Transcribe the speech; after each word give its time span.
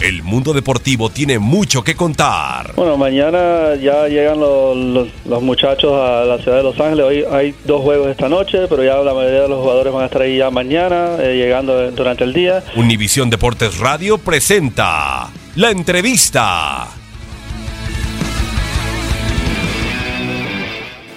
El 0.00 0.22
mundo 0.22 0.54
deportivo 0.54 1.10
tiene 1.10 1.38
mucho 1.38 1.84
que 1.84 1.94
contar. 1.94 2.72
Bueno, 2.74 2.96
mañana 2.96 3.74
ya 3.74 4.08
llegan 4.08 4.40
los, 4.40 5.08
los, 5.26 5.42
muchachos 5.42 5.92
a 5.92 6.24
la 6.24 6.38
ciudad 6.38 6.56
de 6.56 6.62
Los 6.62 6.80
Ángeles. 6.80 7.04
Hoy 7.04 7.24
hay 7.30 7.54
dos 7.66 7.82
juegos 7.82 8.08
esta 8.08 8.26
noche, 8.26 8.60
pero 8.66 8.82
ya 8.82 8.96
la 8.96 9.12
mayoría 9.12 9.42
de 9.42 9.48
los 9.48 9.60
jugadores 9.60 9.92
van 9.92 10.04
a 10.04 10.06
estar 10.06 10.22
ahí 10.22 10.38
ya 10.38 10.50
mañana, 10.50 11.16
eh, 11.20 11.36
llegando 11.36 11.90
durante 11.90 12.24
el 12.24 12.32
día. 12.32 12.64
Univisión 12.76 13.28
Deportes 13.28 13.76
Radio 13.78 14.16
presenta 14.16 15.28
la 15.56 15.70
entrevista. 15.70 16.88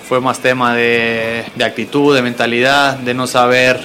Fue 0.10 0.20
más 0.20 0.40
tema 0.40 0.76
de, 0.76 1.46
de 1.56 1.64
actitud, 1.64 2.14
de 2.14 2.22
mentalidad, 2.22 2.98
de 2.98 3.14
no 3.14 3.28
saber 3.28 3.80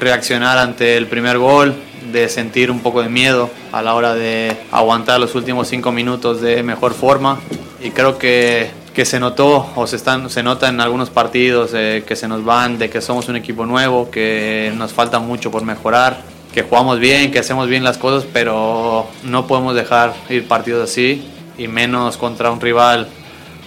reaccionar 0.00 0.56
ante 0.56 0.96
el 0.96 1.06
primer 1.06 1.36
gol, 1.36 1.74
de 2.12 2.28
sentir 2.28 2.70
un 2.70 2.80
poco 2.80 3.02
de 3.02 3.08
miedo 3.08 3.50
a 3.72 3.82
la 3.82 3.94
hora 3.94 4.14
de 4.14 4.56
aguantar 4.72 5.20
los 5.20 5.34
últimos 5.34 5.68
cinco 5.68 5.92
minutos 5.92 6.40
de 6.40 6.62
mejor 6.62 6.94
forma 6.94 7.38
y 7.80 7.90
creo 7.90 8.18
que, 8.18 8.70
que 8.94 9.04
se 9.04 9.20
notó 9.20 9.70
o 9.76 9.86
se, 9.86 9.96
están, 9.96 10.28
se 10.30 10.42
nota 10.42 10.68
en 10.68 10.80
algunos 10.80 11.10
partidos 11.10 11.70
eh, 11.74 12.02
que 12.06 12.16
se 12.16 12.28
nos 12.28 12.44
van 12.44 12.78
de 12.78 12.90
que 12.90 13.00
somos 13.00 13.28
un 13.28 13.36
equipo 13.36 13.66
nuevo, 13.66 14.10
que 14.10 14.72
nos 14.76 14.92
falta 14.92 15.18
mucho 15.18 15.50
por 15.50 15.64
mejorar, 15.64 16.22
que 16.52 16.62
jugamos 16.62 16.98
bien, 16.98 17.30
que 17.30 17.38
hacemos 17.38 17.68
bien 17.68 17.84
las 17.84 17.98
cosas, 17.98 18.26
pero 18.32 19.06
no 19.22 19.46
podemos 19.46 19.74
dejar 19.74 20.14
ir 20.28 20.48
partidos 20.48 20.90
así 20.90 21.28
y 21.56 21.68
menos 21.68 22.16
contra 22.16 22.50
un 22.50 22.60
rival 22.60 23.08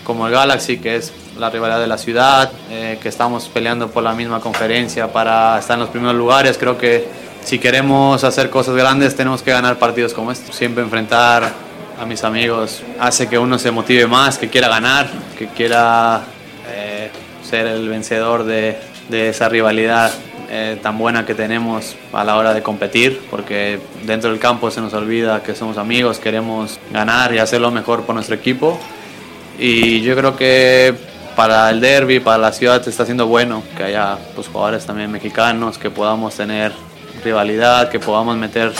como 0.03 0.27
el 0.27 0.33
Galaxy, 0.33 0.77
que 0.77 0.95
es 0.95 1.13
la 1.37 1.49
rivalidad 1.49 1.79
de 1.79 1.87
la 1.87 1.97
ciudad, 1.97 2.51
eh, 2.69 2.99
que 3.01 3.09
estamos 3.09 3.47
peleando 3.47 3.89
por 3.89 4.03
la 4.03 4.13
misma 4.13 4.39
conferencia 4.39 5.11
para 5.11 5.57
estar 5.59 5.75
en 5.75 5.81
los 5.81 5.89
primeros 5.89 6.15
lugares. 6.15 6.57
Creo 6.57 6.77
que 6.77 7.07
si 7.43 7.59
queremos 7.59 8.23
hacer 8.23 8.49
cosas 8.49 8.75
grandes 8.75 9.15
tenemos 9.15 9.41
que 9.41 9.51
ganar 9.51 9.77
partidos 9.77 10.13
como 10.13 10.31
este. 10.31 10.51
Siempre 10.53 10.83
enfrentar 10.83 11.51
a 11.99 12.05
mis 12.05 12.23
amigos 12.23 12.83
hace 12.99 13.27
que 13.27 13.37
uno 13.37 13.59
se 13.59 13.71
motive 13.71 14.07
más, 14.07 14.37
que 14.37 14.49
quiera 14.49 14.67
ganar, 14.67 15.09
que 15.37 15.47
quiera 15.47 16.23
eh, 16.69 17.09
ser 17.43 17.67
el 17.67 17.87
vencedor 17.89 18.43
de, 18.43 18.77
de 19.09 19.29
esa 19.29 19.49
rivalidad 19.49 20.11
eh, 20.53 20.77
tan 20.81 20.97
buena 20.97 21.25
que 21.25 21.33
tenemos 21.33 21.95
a 22.11 22.25
la 22.25 22.35
hora 22.35 22.53
de 22.53 22.61
competir, 22.61 23.21
porque 23.29 23.79
dentro 24.03 24.29
del 24.29 24.39
campo 24.39 24.69
se 24.69 24.81
nos 24.81 24.93
olvida 24.93 25.41
que 25.43 25.55
somos 25.55 25.77
amigos, 25.77 26.19
queremos 26.19 26.77
ganar 26.91 27.33
y 27.33 27.39
hacer 27.39 27.61
lo 27.61 27.71
mejor 27.71 28.03
por 28.03 28.15
nuestro 28.15 28.35
equipo. 28.35 28.77
Y 29.57 30.01
yo 30.01 30.13
creo 30.15 30.35
que 30.35 30.93
para 31.37 31.69
el 31.69 31.79
derby, 31.79 32.19
para 32.19 32.37
la 32.37 32.51
ciudad, 32.51 32.85
está 32.85 33.05
siendo 33.05 33.27
bueno 33.27 33.63
que 33.77 33.83
haya 33.83 34.17
pues, 34.35 34.47
jugadores 34.47 34.85
también 34.85 35.09
mexicanos, 35.09 35.77
que 35.77 35.89
podamos 35.89 36.35
tener 36.35 36.73
rivalidad, 37.23 37.89
que 37.89 37.99
podamos 37.99 38.37
meter 38.37 38.71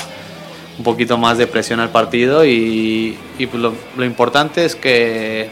un 0.78 0.84
poquito 0.84 1.17
más 1.17 1.38
de 1.38 1.47
presión 1.47 1.80
al 1.80 1.89
partido 1.89 2.45
y, 2.45 3.17
pues 3.38 3.61
lo, 3.61 4.06
importante 4.06 4.66
es 4.66 4.75
que, 4.75 5.50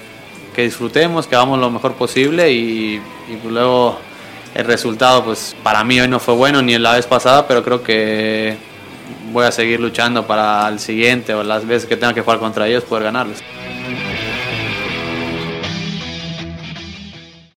que, 0.55 0.63
disfrutemos, 0.63 1.27
que 1.27 1.35
hagamos 1.35 1.59
lo 1.59 1.69
mejor 1.69 1.93
posible 1.93 2.51
y, 2.51 3.01
pues 3.41 3.53
luego 3.53 3.97
el 4.55 4.65
resultado 4.65 5.23
pues 5.23 5.55
para 5.61 5.83
mí 5.83 5.99
hoy 5.99 6.07
no 6.07 6.19
fue 6.19 6.33
bueno 6.33 6.61
ni 6.61 6.77
la 6.79 6.93
vez 6.93 7.05
pasada, 7.05 7.47
pero 7.47 7.63
creo 7.63 7.83
que 7.83 8.57
voy 9.31 9.45
a 9.45 9.51
seguir 9.51 9.79
luchando 9.79 10.25
para 10.25 10.67
el 10.67 10.79
siguiente 10.79 11.33
o 11.33 11.43
las 11.43 11.67
veces 11.67 11.87
que 11.87 11.95
tenga 11.95 12.13
que 12.13 12.21
jugar 12.21 12.39
contra 12.39 12.67
ellos 12.67 12.83
poder 12.83 13.03
ganarles. 13.03 13.43